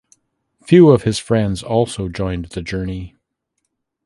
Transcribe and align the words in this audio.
Few 0.65 0.89
of 0.89 1.03
his 1.03 1.19
friends 1.19 1.61
also 1.61 2.09
joined 2.09 2.45
the 2.45 2.63
journey. 2.63 3.15